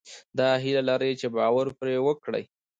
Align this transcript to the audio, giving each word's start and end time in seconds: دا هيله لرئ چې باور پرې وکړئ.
دا 0.37 0.49
هيله 0.63 0.81
لرئ 0.89 1.11
چې 1.19 1.27
باور 1.35 1.67
پرې 1.79 1.95
وکړئ. 2.07 2.43